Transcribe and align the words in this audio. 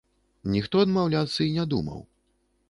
Ніхто 0.53 0.81
адмаўляцца 0.85 1.39
і 1.47 1.51
не 1.59 1.67
думаў. 1.75 2.03